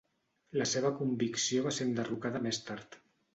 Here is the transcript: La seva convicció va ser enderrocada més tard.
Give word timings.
La 0.61 0.65
seva 0.71 0.91
convicció 1.01 1.67
va 1.67 1.75
ser 1.81 1.87
enderrocada 1.89 2.43
més 2.49 2.63
tard. 2.71 2.99